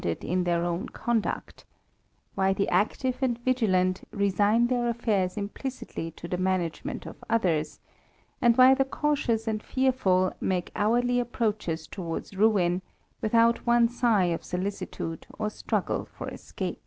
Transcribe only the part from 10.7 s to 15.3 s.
hourly approached towards ruin, without one sigh of solicitude